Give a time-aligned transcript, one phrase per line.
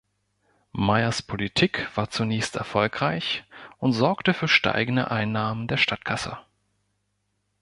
[0.71, 3.43] Meyers Politik war zunächst erfolgreich
[3.77, 6.39] und sorgte für steigende Einnahmen der Stadtkasse.